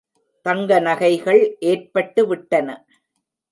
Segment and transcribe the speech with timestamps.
[0.45, 1.43] தங்க நகைள்
[1.61, 2.67] ஏற்பட்டுவிட்டன.